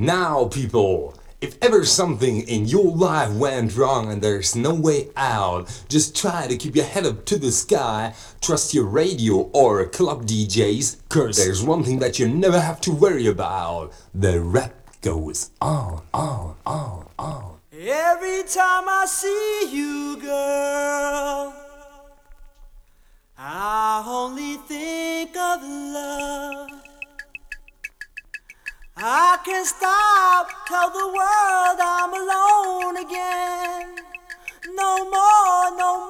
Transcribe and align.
Now, 0.00 0.46
people, 0.46 1.14
if 1.42 1.58
ever 1.60 1.84
something 1.84 2.40
in 2.48 2.64
your 2.64 2.90
life 2.90 3.34
went 3.34 3.76
wrong 3.76 4.10
and 4.10 4.22
there's 4.22 4.56
no 4.56 4.72
way 4.72 5.10
out, 5.14 5.68
just 5.90 6.16
try 6.16 6.46
to 6.46 6.56
keep 6.56 6.74
your 6.74 6.86
head 6.86 7.04
up 7.04 7.26
to 7.26 7.38
the 7.38 7.52
sky, 7.52 8.14
trust 8.40 8.72
your 8.72 8.86
radio 8.86 9.50
or 9.52 9.84
club 9.84 10.24
DJs, 10.24 11.06
cause 11.10 11.36
there's 11.36 11.62
one 11.62 11.84
thing 11.84 11.98
that 11.98 12.18
you 12.18 12.26
never 12.26 12.58
have 12.58 12.80
to 12.80 12.92
worry 12.92 13.26
about. 13.26 13.92
The 14.14 14.40
rap 14.40 14.72
goes 15.02 15.50
on, 15.60 16.00
on, 16.14 16.56
on, 16.64 17.06
on. 17.18 17.58
Every 17.70 18.44
time 18.44 18.88
I 18.88 19.04
see 19.06 19.68
you, 19.70 20.16
girl, 20.18 21.54
I 23.36 24.02
only 24.06 24.56
think 24.66 25.36
of 25.36 25.62
love. 25.62 26.79
I 29.02 29.38
can't 29.46 29.66
stop, 29.66 30.50
tell 30.68 30.90
the 30.90 31.06
world 31.08 31.80
I'm 31.80 32.12
alone 32.12 32.98
again. 32.98 33.96
No 34.74 35.08
more, 35.08 35.78
no 35.78 36.00
more, 36.04 36.09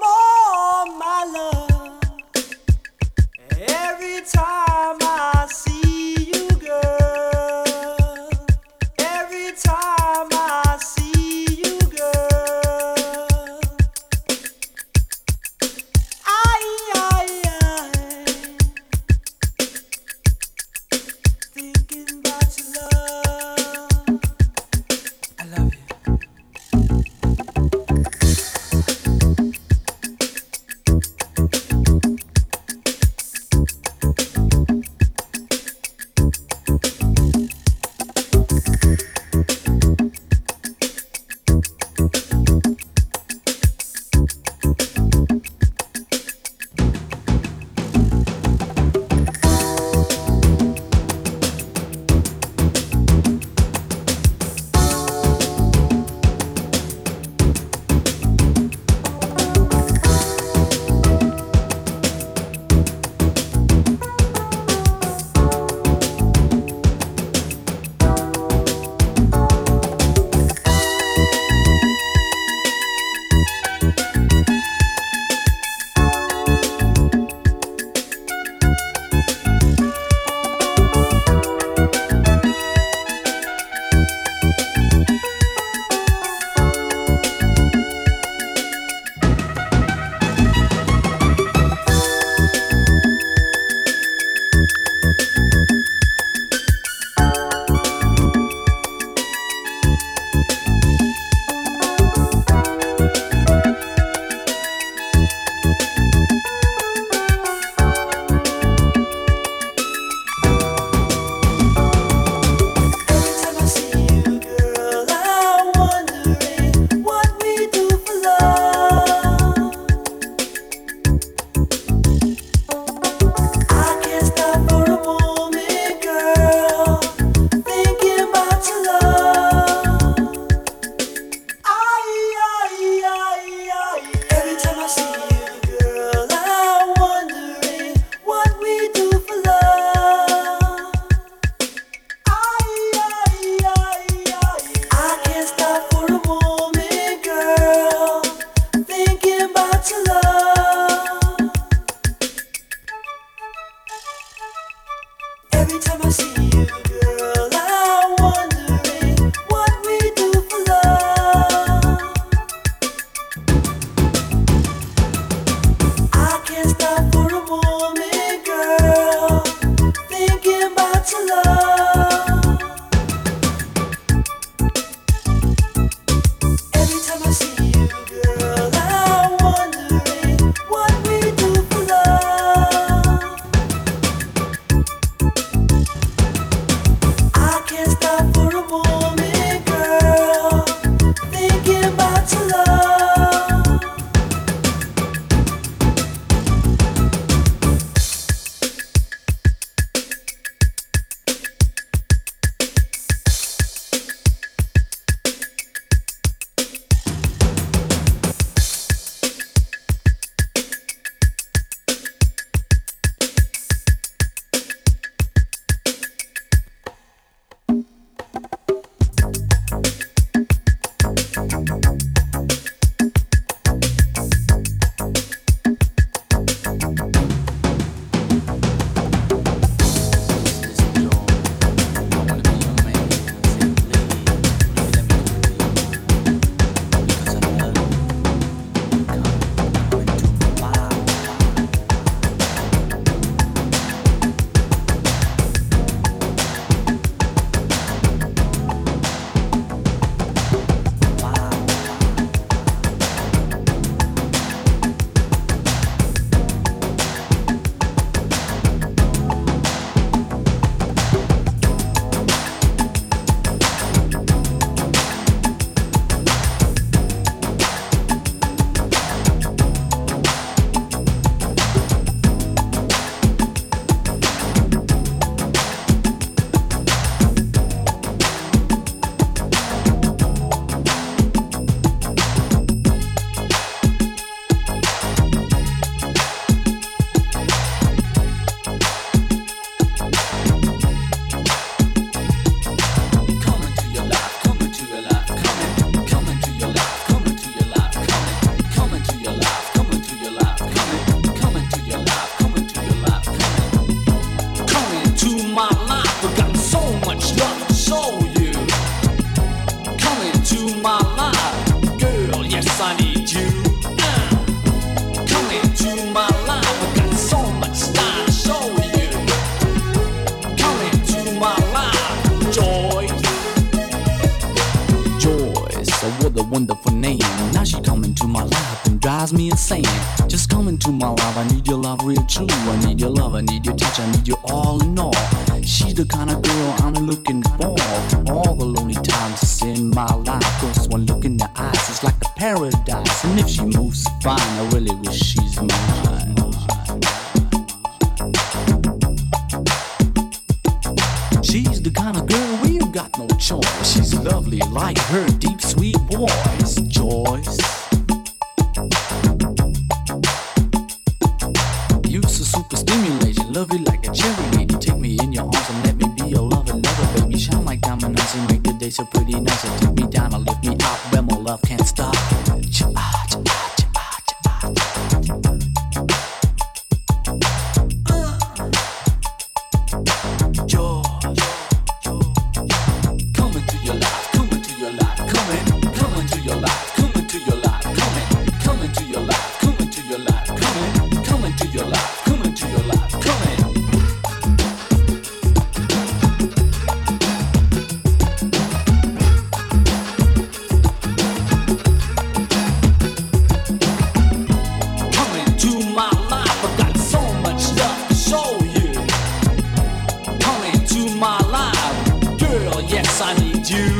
you. 413.70 413.99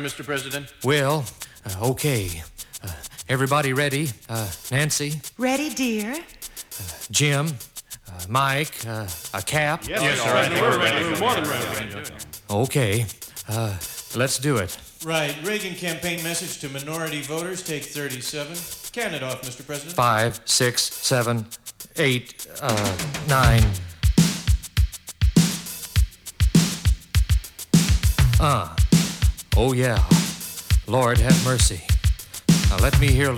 Mr. 0.00 0.24
President? 0.24 0.72
Well, 0.84 1.24
uh, 1.66 1.90
okay. 1.90 2.42
Uh, 2.82 2.88
everybody 3.28 3.72
ready? 3.72 4.10
Uh, 4.28 4.50
Nancy? 4.70 5.20
Ready, 5.38 5.70
dear? 5.70 6.16
Jim? 7.10 7.46
Uh, 8.08 8.12
Mike? 8.28 8.74
Uh, 8.86 9.06
a 9.34 9.42
cap? 9.42 9.86
Yes, 9.86 10.02
yes 10.02 10.20
sir. 10.20 10.32
Right. 10.32 10.50
We're 10.60 10.78
ready. 10.78 11.04
We're 11.04 11.18
more 11.18 11.34
than 11.34 11.44
ready. 11.48 12.10
Okay. 12.50 13.06
Uh, 13.48 13.76
let's 14.16 14.38
do 14.38 14.56
it. 14.56 14.76
Right. 15.04 15.34
Reagan 15.44 15.74
campaign 15.74 16.22
message 16.22 16.60
to 16.60 16.68
minority 16.68 17.22
voters. 17.22 17.62
Take 17.62 17.84
37. 17.84 18.56
Can 18.92 19.14
it 19.14 19.22
off, 19.22 19.42
Mr. 19.42 19.64
President. 19.64 19.94
Five, 19.94 20.40
six, 20.44 20.82
seven, 20.82 21.46
eight, 21.96 22.46
uh, 22.60 22.96
nine. 23.28 23.62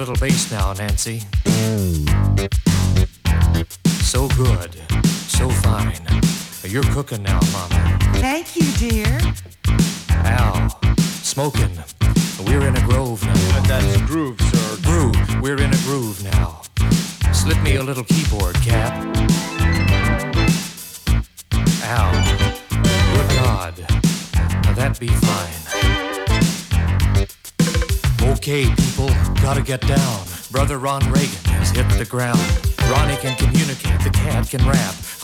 Little 0.05 0.27
bass 0.27 0.51
now, 0.51 0.73
Nancy. 0.73 1.21
So 4.03 4.27
good. 4.31 4.75
So 5.29 5.49
fine. 5.49 5.95
You're 6.65 6.83
cooking 6.93 7.23
now, 7.23 7.32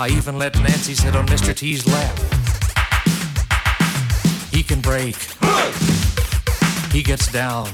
I 0.00 0.10
even 0.10 0.38
let 0.38 0.54
Nancy 0.60 0.94
sit 0.94 1.16
on 1.16 1.26
Mr. 1.26 1.52
T's 1.52 1.84
lap. 1.88 2.16
He 4.52 4.62
can 4.62 4.80
break. 4.80 5.16
He 6.92 7.02
gets 7.02 7.32
down. 7.32 7.66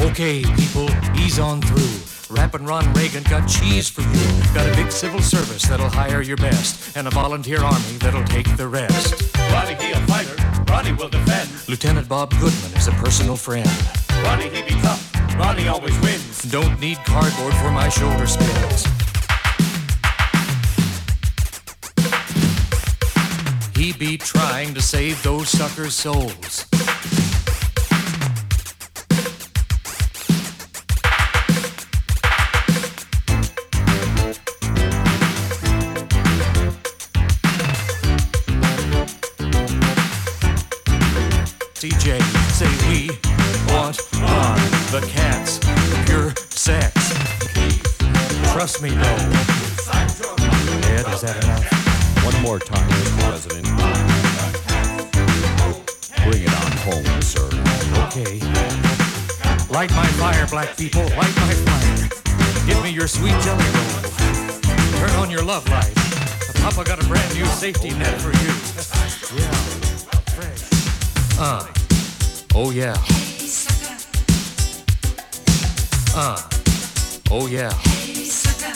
Okay, 0.00 0.42
people, 0.42 0.88
ease 1.16 1.38
on 1.38 1.60
through. 1.60 2.34
Rappin' 2.34 2.64
Ron 2.64 2.90
Reagan 2.94 3.24
got 3.24 3.46
cheese 3.46 3.90
for 3.90 4.00
you. 4.00 4.54
Got 4.54 4.66
a 4.66 4.74
big 4.74 4.90
civil 4.90 5.20
service 5.20 5.64
that'll 5.64 5.90
hire 5.90 6.22
your 6.22 6.38
best, 6.38 6.96
and 6.96 7.06
a 7.06 7.10
volunteer 7.10 7.62
army 7.62 7.98
that'll 8.00 8.24
take 8.24 8.56
the 8.56 8.66
rest. 8.66 9.36
Ronnie, 9.52 9.74
a 9.92 10.00
fighter. 10.06 10.47
Ronnie 10.68 10.92
will 10.92 11.08
defend. 11.08 11.48
Lieutenant 11.68 12.08
Bob 12.08 12.30
Goodman 12.32 12.72
is 12.76 12.88
a 12.88 12.92
personal 12.92 13.36
friend. 13.36 13.68
Ronnie, 14.22 14.48
he 14.48 14.62
be 14.62 14.80
tough. 14.82 15.14
Ronnie 15.36 15.68
always 15.68 15.98
wins. 16.00 16.42
Don't 16.42 16.78
need 16.80 16.98
cardboard 17.04 17.54
for 17.54 17.70
my 17.70 17.88
shoulder 17.88 18.26
spills. 18.26 18.86
He 23.74 23.92
be 23.92 24.18
trying 24.18 24.74
to 24.74 24.82
save 24.82 25.22
those 25.22 25.48
suckers' 25.48 25.94
souls. 25.94 26.67
The 45.00 45.06
cats, 45.06 45.58
pure 46.06 46.34
sex. 46.50 46.92
Trust 48.52 48.82
me, 48.82 48.90
no. 48.90 49.14
Ed, 50.90 51.06
is 51.12 51.20
that 51.20 51.38
enough? 51.44 52.24
One 52.24 52.42
more 52.42 52.58
time, 52.58 52.88
Mr. 52.88 53.18
President. 53.28 53.66
Bring 56.24 56.42
it 56.42 56.54
on 56.64 56.72
home, 56.82 57.22
sir. 57.22 57.46
Okay. 58.06 58.40
Light 59.72 59.90
my 59.92 60.06
fire, 60.18 60.46
black 60.48 60.76
people. 60.76 61.02
Light 61.02 61.36
my 61.36 61.52
fire. 61.66 62.08
Give 62.66 62.82
me 62.82 62.90
your 62.90 63.06
sweet 63.06 63.38
jelly 63.42 63.64
roll. 63.74 64.02
Turn 64.98 65.10
on 65.20 65.30
your 65.30 65.42
love 65.42 65.68
light. 65.68 65.94
Papa 66.60 66.84
got 66.84 67.02
a 67.02 67.06
brand 67.06 67.34
new 67.34 67.46
safety 67.46 67.90
net 67.90 68.20
for 68.20 68.32
you. 68.32 68.52
Yeah. 69.36 69.50
Fresh. 70.32 71.38
Uh. 71.38 71.66
Oh 72.54 72.70
yeah. 72.70 72.96
Uh. 76.20 76.36
Oh 77.30 77.46
yeah. 77.46 77.72
Hey 77.74 78.24
sucker. 78.24 78.74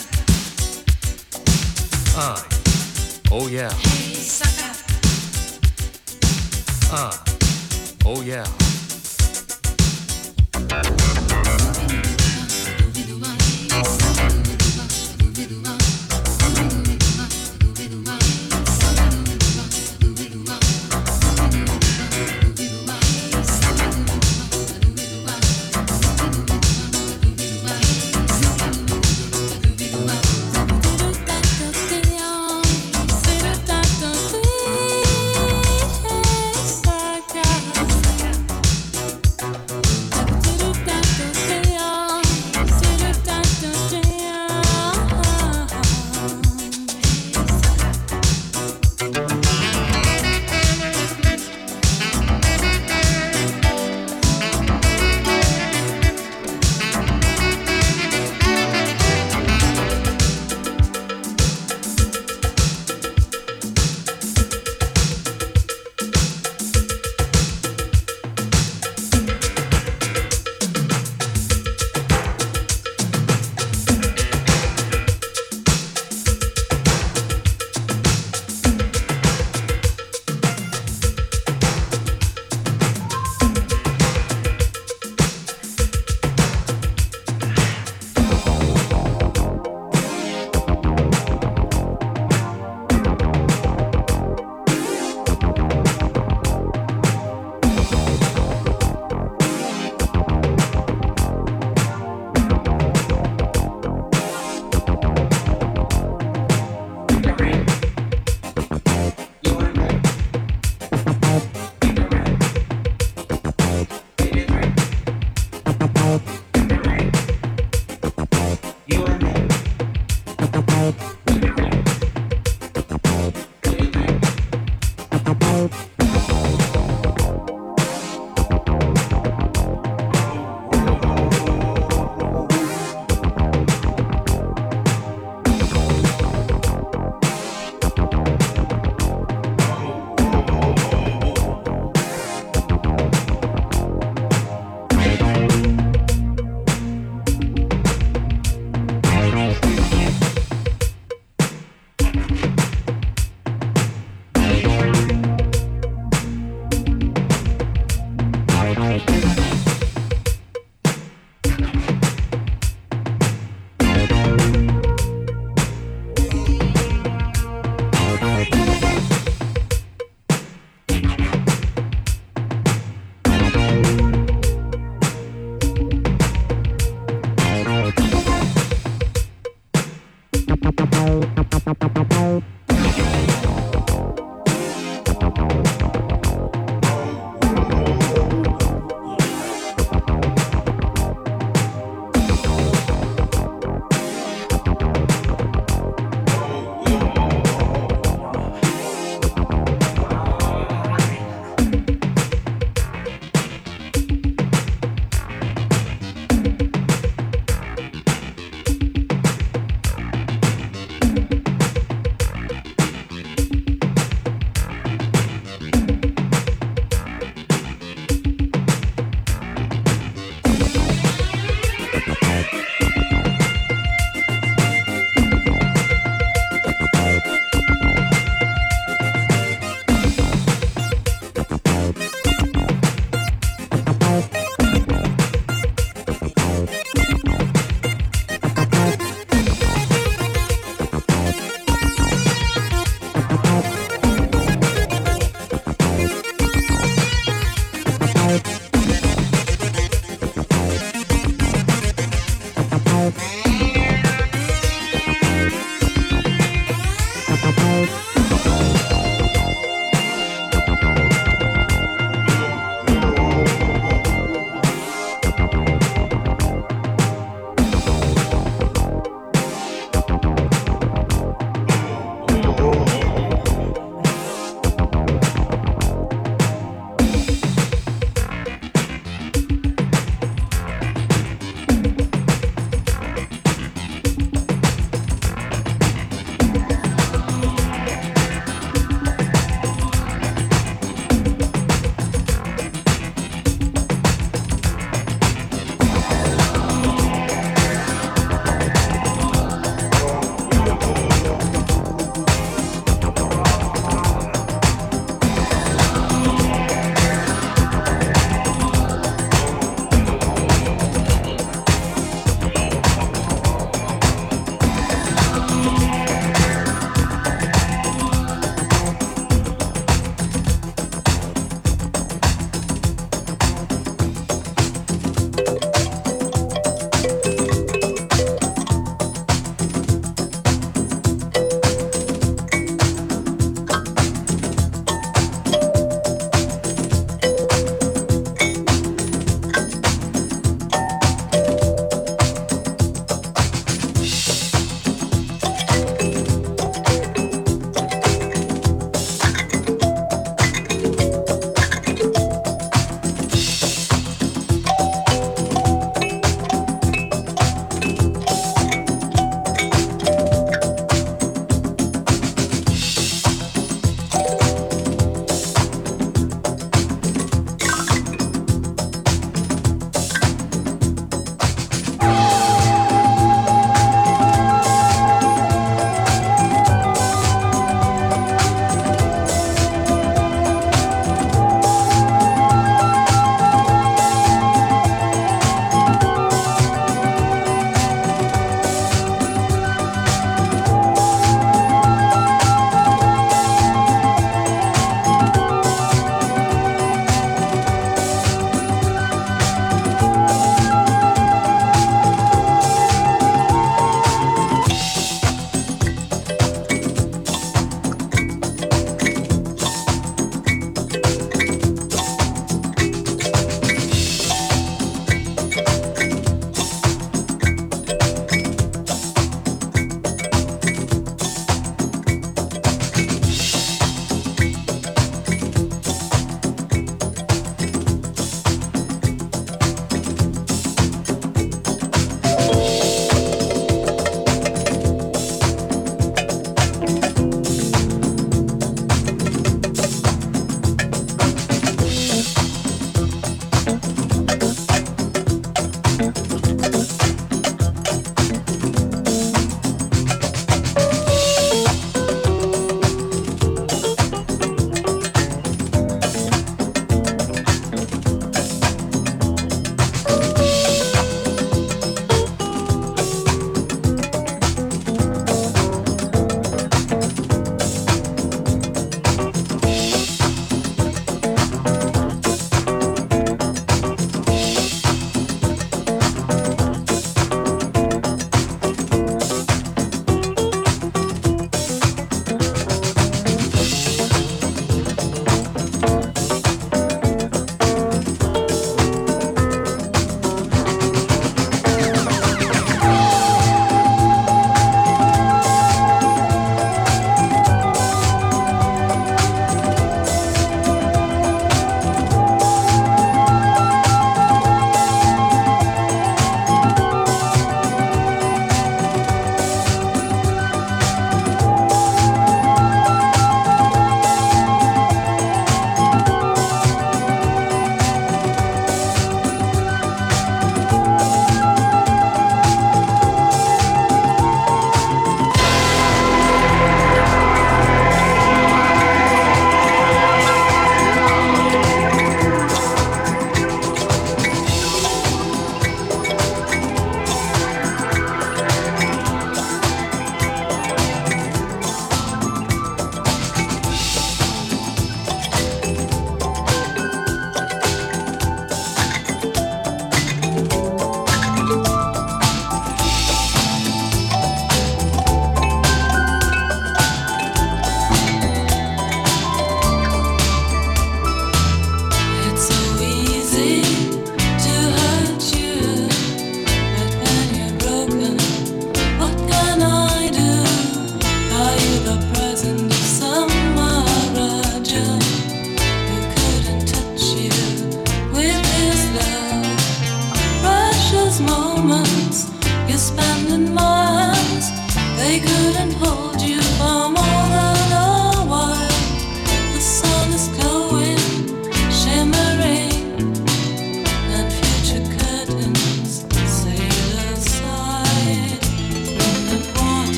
Uh. 2.16 2.40
Oh 3.33 3.48
yeah. 3.48 3.72
Hey 3.72 4.14
sucker. 4.14 4.70
Uh. 6.94 7.12
Oh 8.07 8.22
yeah. 8.22 8.46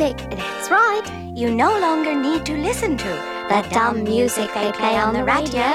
Music. 0.00 0.30
That's 0.30 0.70
right. 0.70 1.02
You 1.34 1.54
no 1.54 1.78
longer 1.78 2.14
need 2.14 2.46
to 2.46 2.56
listen 2.56 2.96
to 2.96 3.12
the 3.50 3.66
dumb 3.70 4.02
music 4.02 4.48
they 4.54 4.72
play 4.72 4.96
on 4.96 5.12
the 5.12 5.24
radio. 5.24 5.68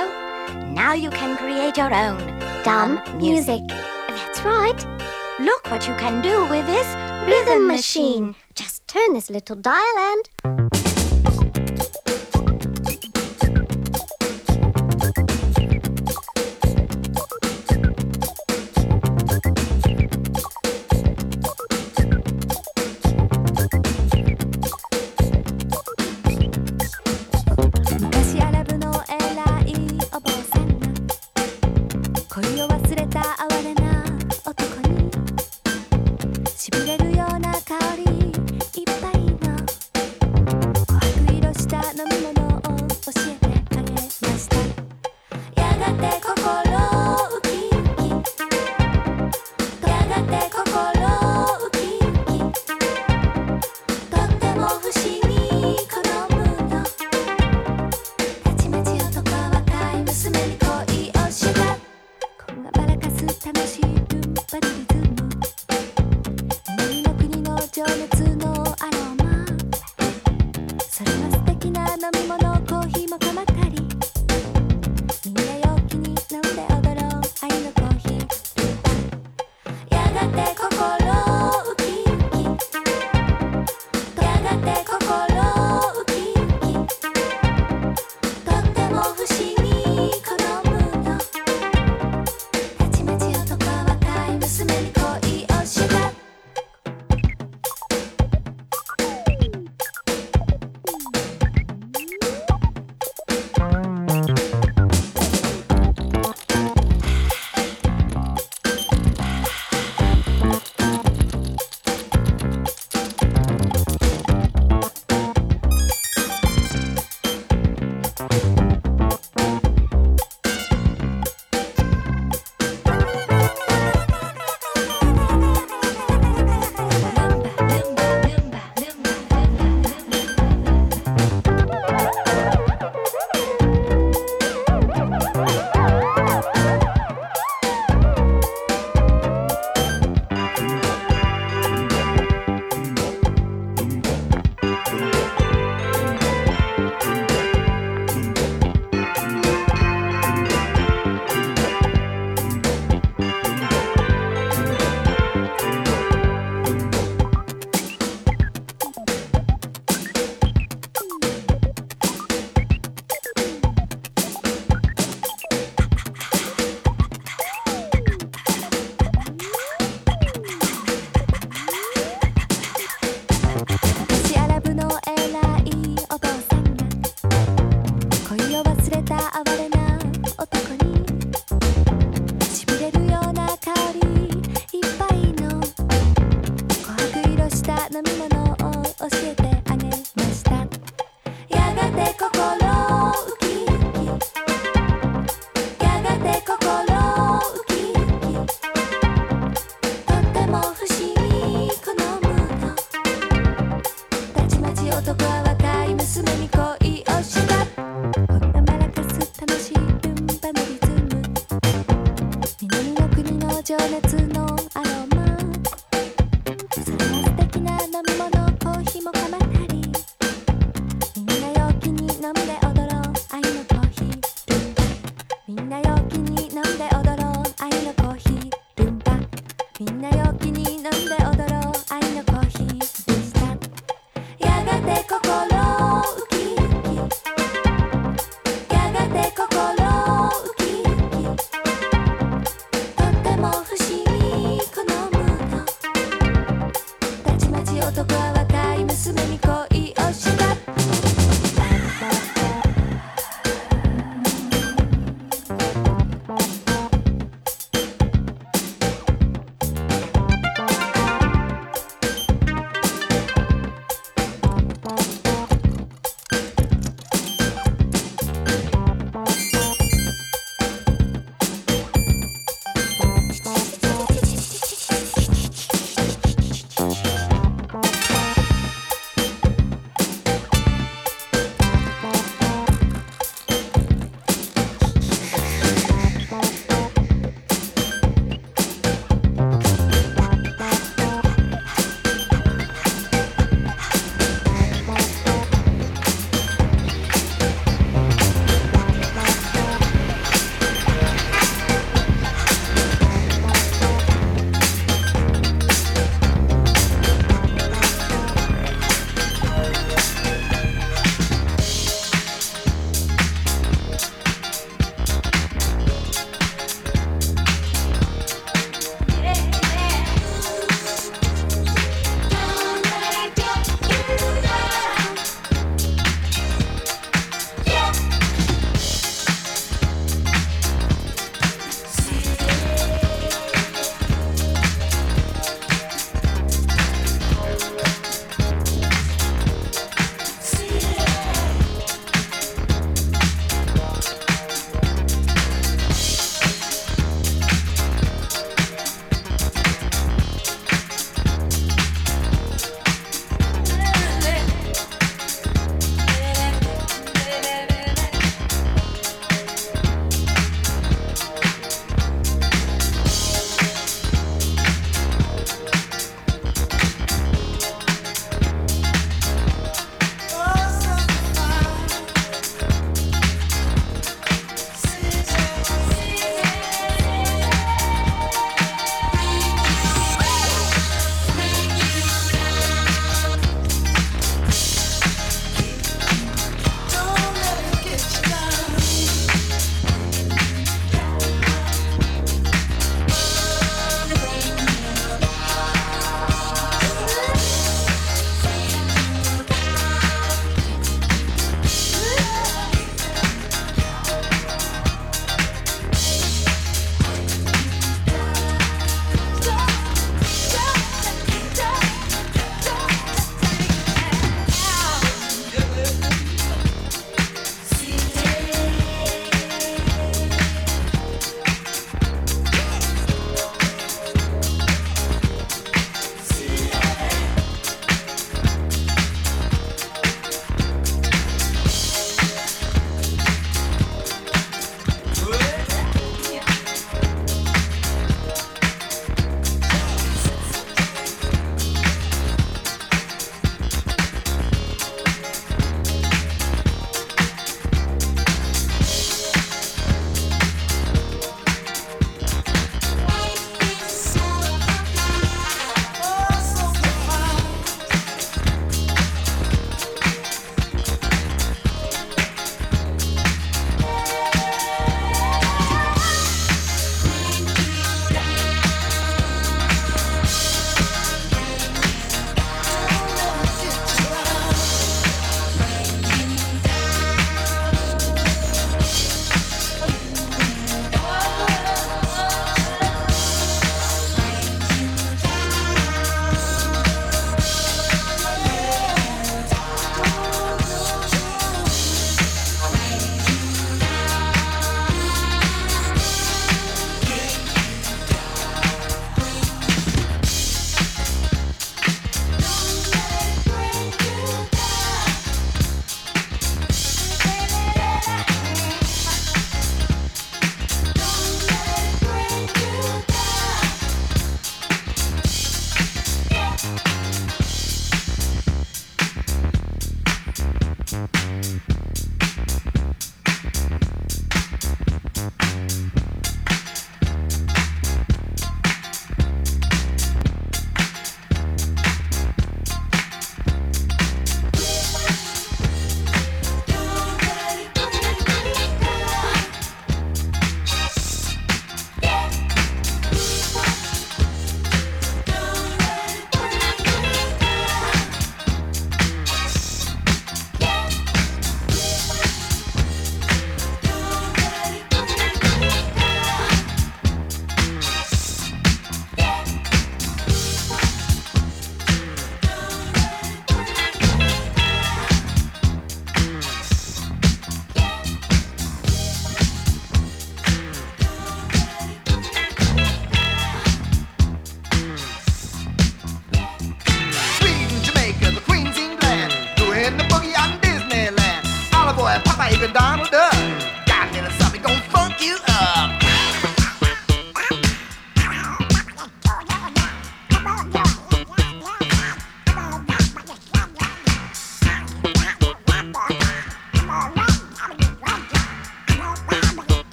Now 0.73 0.93
you 0.93 1.11
can 1.11 1.38
create 1.38 1.77
your 1.77 1.93
own 1.93 2.18
dumb 2.64 2.99
music. 3.18 3.61
That's 3.68 4.41
right. 4.43 4.80
Look 5.39 5.69
what 5.69 5.88
you 5.88 5.93
can 5.95 6.23
do 6.23 6.43
with 6.49 6.65
this 6.65 6.88
rhythm 7.27 7.68
machine. 7.68 8.35
Just 8.56 8.88
turn 8.88 9.14
this 9.14 9.30
little 9.30 9.57
dial 9.57 9.97
and. 9.97 10.64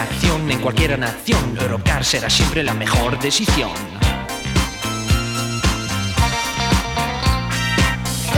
Acción 0.00 0.50
en 0.50 0.60
cualquier 0.60 0.98
nación, 0.98 1.56
Europcar 1.60 2.04
será 2.04 2.30
siempre 2.30 2.62
la 2.62 2.72
mejor 2.72 3.18
decisión. 3.18 3.70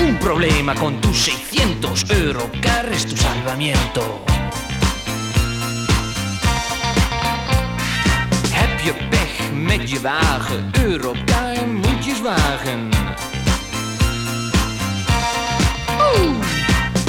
Un 0.01 0.17
problema 0.19 0.75
con 0.75 1.01
tus 1.01 1.19
600, 1.25 2.11
Europcar 2.11 2.89
es 2.93 3.07
tu 3.07 3.17
salvamiento. 3.17 4.25
Heb 8.53 8.81
je 8.85 8.93
pech 9.11 9.53
met 9.53 9.91
je 9.91 10.01
wagen, 10.01 10.71
Europcar 10.73 11.69
moet 11.69 12.05
je. 12.05 12.15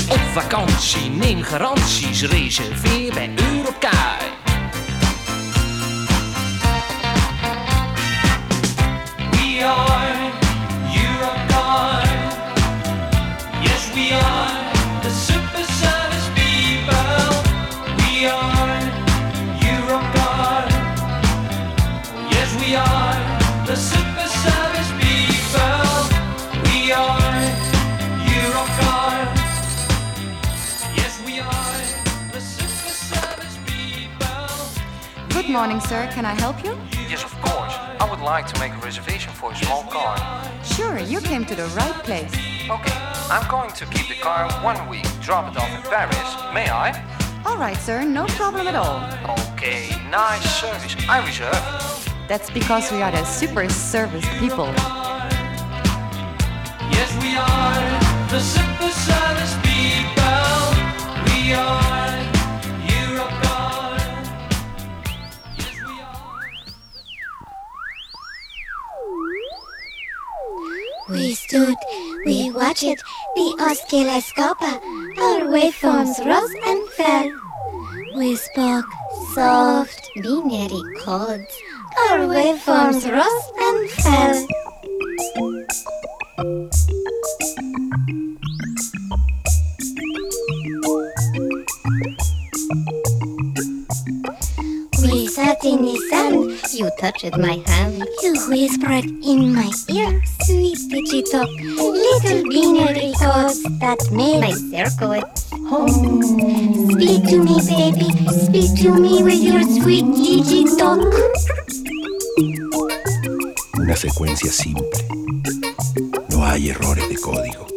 Op 0.10 0.20
vakantie, 0.20 1.10
neem 1.10 1.44
garanties, 1.44 2.22
reserveer 2.22 3.14
bij 3.14 3.34
Europcar. 3.56 4.45
Morning, 35.56 35.80
sir. 35.80 36.06
Can 36.12 36.26
I 36.26 36.34
help 36.34 36.58
you? 36.66 36.78
Yes, 37.10 37.24
of 37.24 37.32
course. 37.40 37.74
I 38.04 38.06
would 38.10 38.20
like 38.20 38.46
to 38.52 38.60
make 38.60 38.74
a 38.74 38.82
reservation 38.90 39.32
for 39.32 39.54
a 39.54 39.56
small 39.56 39.84
car. 39.84 40.18
Sure, 40.76 40.98
you 41.00 41.22
came 41.22 41.46
to 41.46 41.56
the 41.56 41.68
right 41.80 41.98
place. 42.08 42.34
Okay, 42.76 42.98
I'm 43.34 43.48
going 43.50 43.72
to 43.72 43.86
keep 43.86 44.08
the 44.10 44.20
car 44.28 44.52
one 44.70 44.80
week, 44.90 45.08
drop 45.22 45.46
it 45.50 45.56
off 45.62 45.72
in 45.78 45.82
Paris. 45.90 46.30
May 46.54 46.68
I? 46.86 46.88
All 47.46 47.58
right, 47.58 47.78
sir, 47.78 48.04
no 48.04 48.26
problem 48.42 48.68
at 48.68 48.76
all. 48.76 49.00
Okay, 49.54 49.84
nice 50.12 50.46
service. 50.60 50.94
I 51.08 51.26
reserve. 51.26 51.64
That's 52.28 52.50
because 52.50 52.92
we 52.92 53.02
are 53.02 53.12
the 53.12 53.24
super 53.24 53.70
service 53.70 54.28
people. 54.42 54.70
Yes, 56.96 57.10
we 57.24 57.32
are 57.54 57.86
the 58.34 58.42
super 58.56 58.92
service 59.08 59.56
people. 59.64 60.52
We 61.30 61.54
are 61.54 61.95
stood, 71.48 71.76
we 72.26 72.50
watched 72.52 72.82
the 73.36 73.48
oscilloscope, 73.60 74.62
our 74.64 75.42
waveforms 75.54 76.18
rose 76.26 76.56
and 76.66 76.90
fell. 76.90 77.32
We 78.16 78.36
spoke 78.36 78.86
soft 79.34 80.10
binary 80.16 80.82
codes, 81.02 81.62
our 82.10 82.20
waveforms 82.20 83.06
rose 83.12 83.48
and 83.68 83.90
fell. 83.92 84.48
We 95.06 95.28
sat 95.28 95.64
in 95.64 95.84
the 95.84 95.98
sand, 96.10 96.74
you 96.74 96.90
touched 97.00 97.38
my 97.38 97.62
hand, 97.68 98.04
you 98.24 98.34
whispered 98.50 99.06
in 99.06 99.54
my 99.54 99.72
ear, 99.88 100.22
sweet 100.44 100.80
digital, 100.90 101.46
little 101.46 102.42
binary 102.50 103.14
codes 103.14 103.62
that 103.80 104.02
made 104.12 104.42
my 104.42 104.52
circle 104.52 105.22
home. 105.70 106.24
Speak 106.90 107.24
to 107.30 107.38
me, 107.44 107.56
baby, 107.70 108.10
speak 108.34 108.82
to 108.82 108.94
me 109.00 109.22
with 109.22 109.42
your 109.42 109.62
sweet 109.78 110.06
digital. 110.16 110.98
Una 113.78 113.96
secuencia 113.96 114.52
simple. 114.52 114.90
No 116.30 116.46
hay 116.46 116.70
errores 116.70 117.08
de 117.08 117.16
código. 117.18 117.68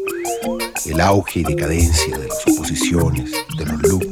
El 0.86 1.00
auge 1.00 1.40
y 1.40 1.44
decadencia 1.44 2.16
de 2.16 2.28
las 2.28 2.46
oposiciones, 2.46 3.30
de 3.58 3.66
los 3.66 3.82
loops 3.82 4.07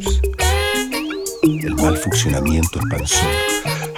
normal 1.87 2.03
funcionamiento 2.03 2.81
expansó 2.81 3.27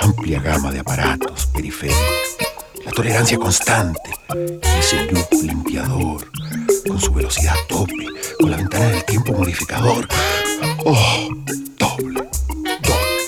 amplia 0.03 0.41
gama 0.41 0.71
de 0.71 0.81
aparatos 0.81 1.47
periféricos, 1.47 2.37
la 2.85 2.93
tolerancia 2.93 3.39
constante, 3.39 4.11
ese 4.79 5.05
loop 5.11 5.33
limpiador, 5.43 6.31
con 6.87 7.01
su 7.01 7.15
velocidad 7.15 7.55
tope, 7.67 8.07
con 8.39 8.51
la 8.51 8.59
ventana 8.59 8.89
del 8.89 9.05
tiempo 9.07 9.33
modificador. 9.33 10.07
¡Oh! 10.85 11.29
Doble, 11.79 12.29
doble, 12.83 13.23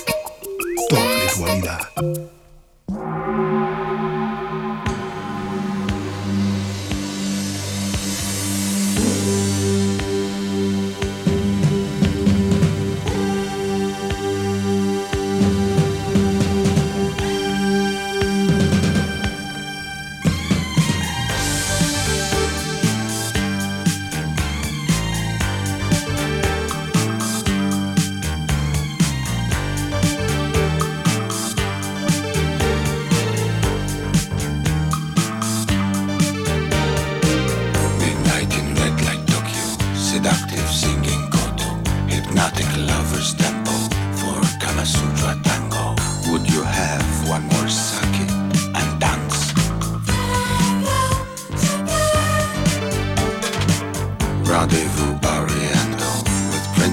doble 0.89 1.25
dualidad. 1.37 1.79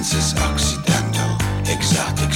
senses 0.03 0.33
occidental, 0.39 1.35
exotic 1.67 2.33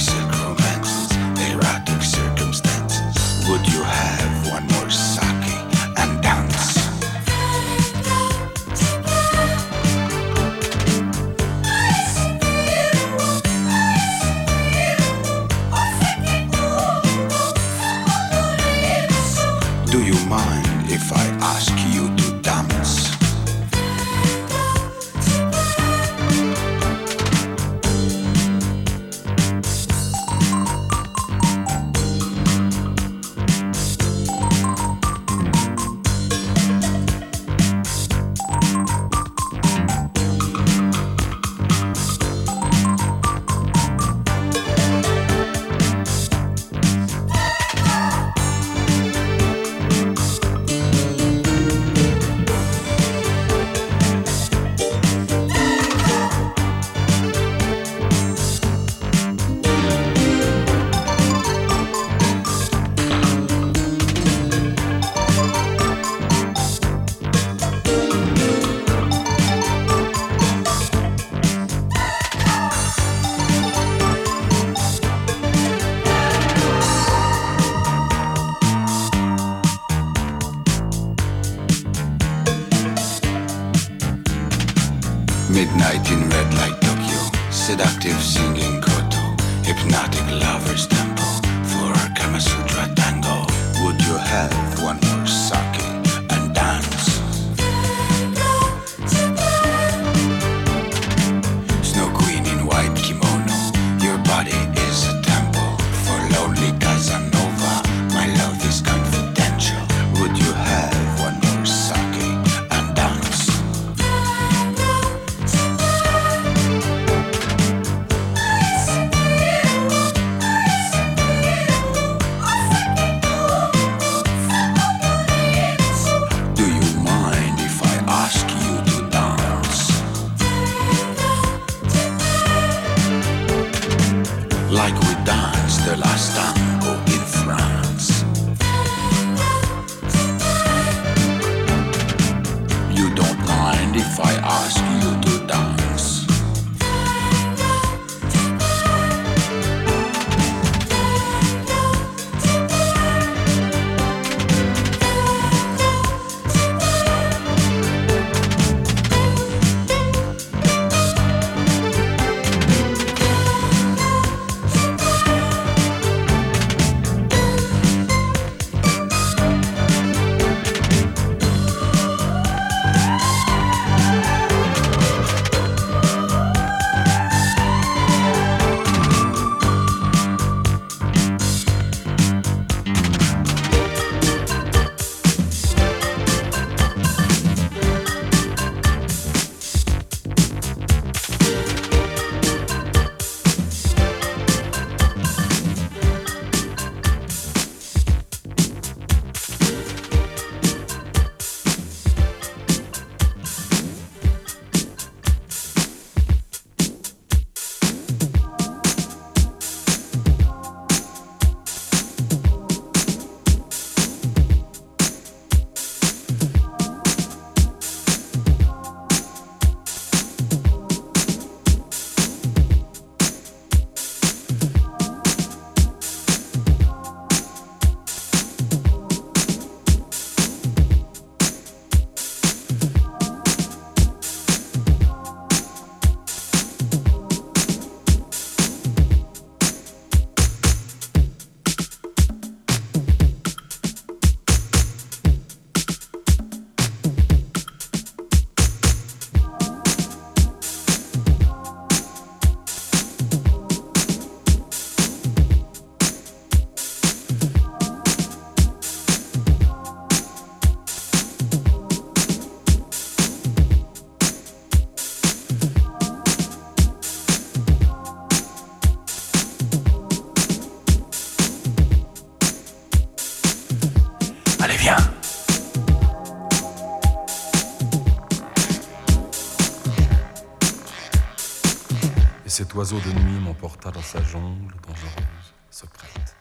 oiseau 282.74 282.98
de 282.98 283.12
nuit 283.12 283.38
m'emporta 283.40 283.90
dans 283.90 284.02
sa 284.02 284.20
jungle 284.22 284.74
dangereuse, 284.86 285.54
secrète, 285.70 286.36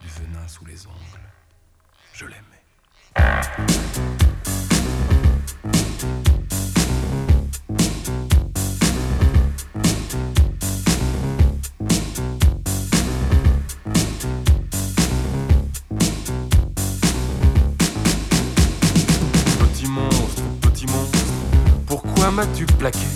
du 0.00 0.08
venin 0.08 0.46
sous 0.46 0.64
les 0.64 0.86
ongles. 0.86 0.94
Je 2.12 2.26
l'aimais. 2.26 2.64
m'as-tu 22.34 22.66
plaqué 22.66 23.13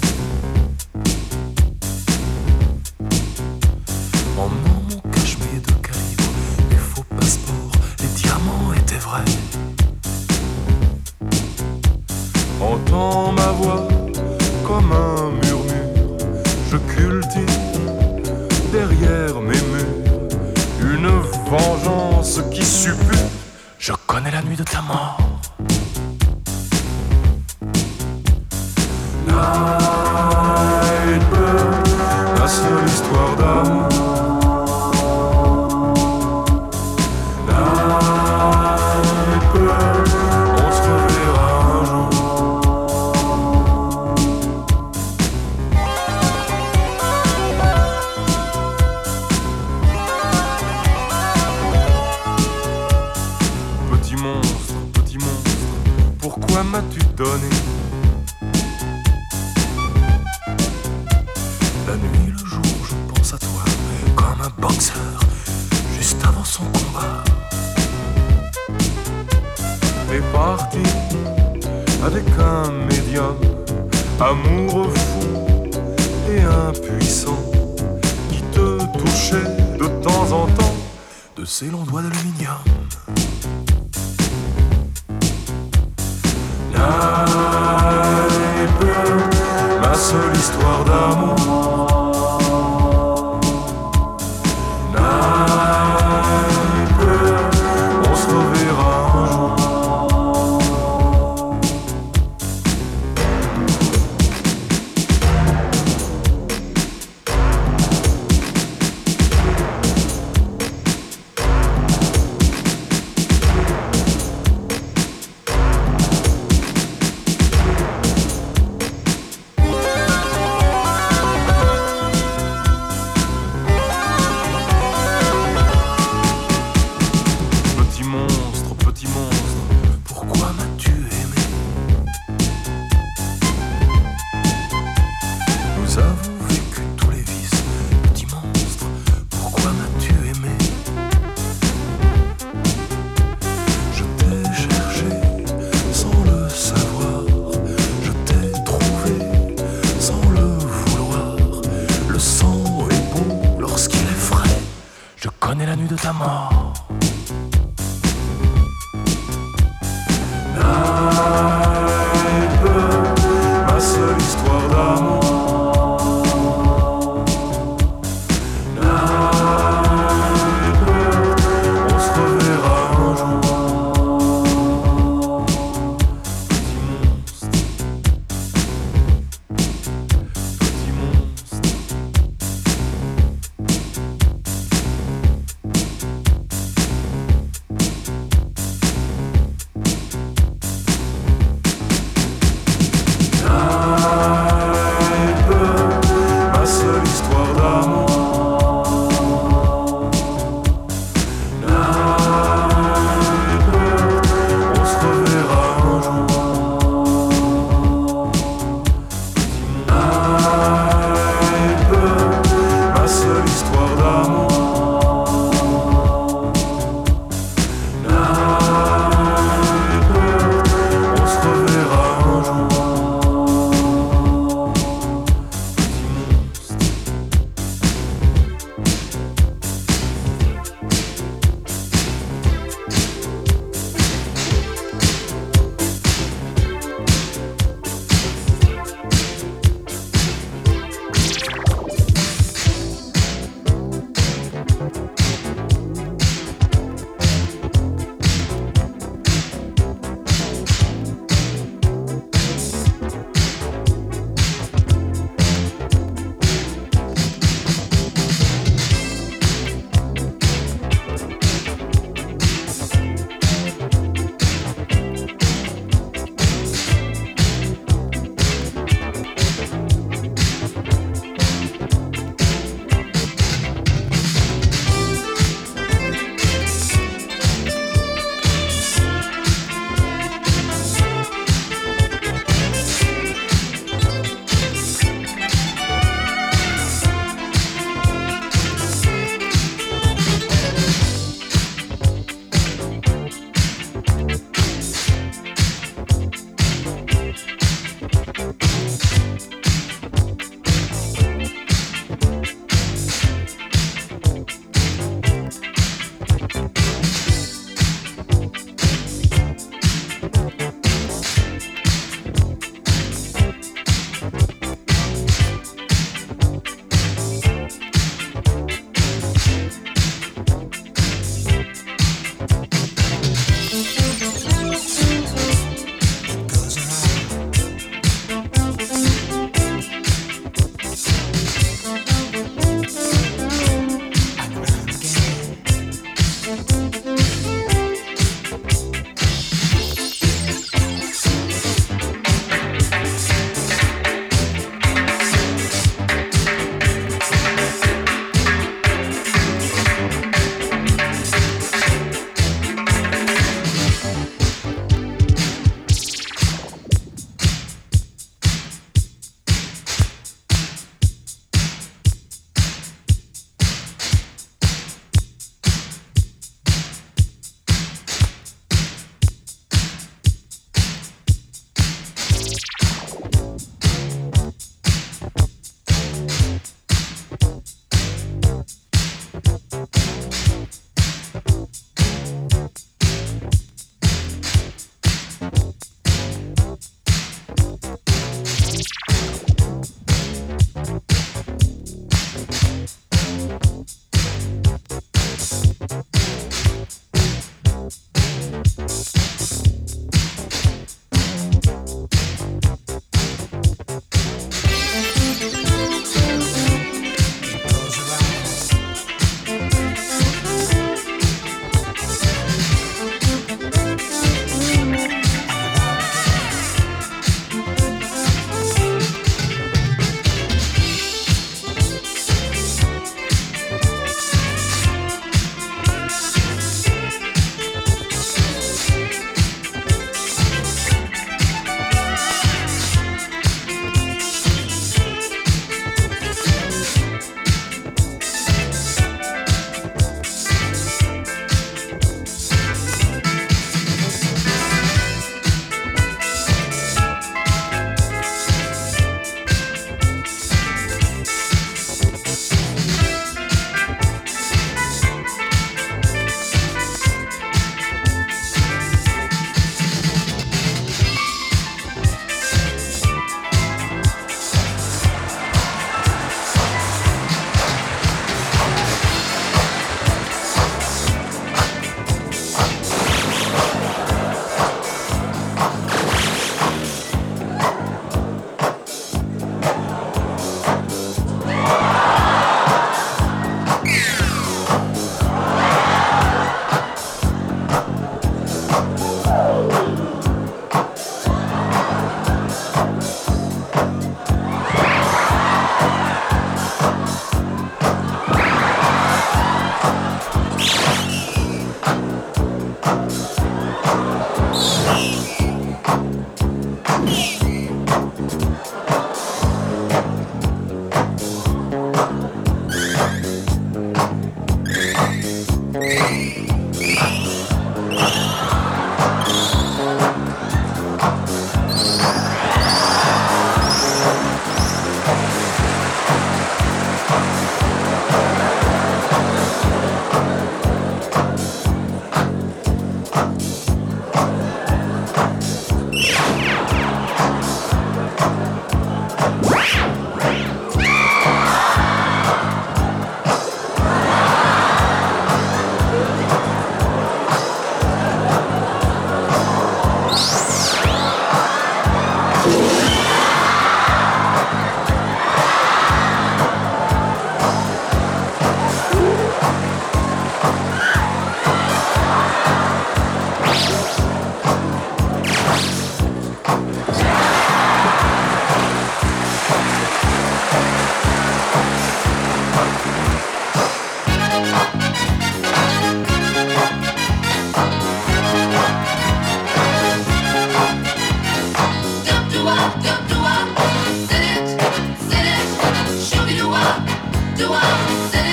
do 587.39 587.52
I 587.52 588.10
sit 588.10 588.27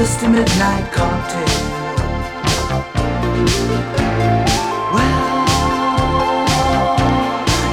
just 0.00 0.22
a 0.22 0.28
midnight 0.30 0.90
cocktail. 0.92 1.44
Well, 4.94 5.44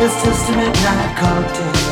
it's 0.04 0.24
just 0.26 0.50
a 0.50 0.54
midnight 0.58 1.18
cocktail. 1.18 1.87